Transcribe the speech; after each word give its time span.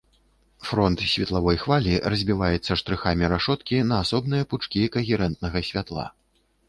Фронт 0.67 1.03
светлавой 1.11 1.57
хвалі 1.63 1.93
разбіваецца 2.13 2.79
штрыхамі 2.81 3.29
рашоткі 3.35 3.83
на 3.93 4.01
асобныя 4.05 4.43
пучкі 4.55 4.85
кагерэнтнага 4.97 5.57
святла. 5.69 6.09